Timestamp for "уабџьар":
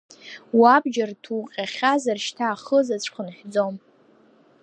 0.59-1.11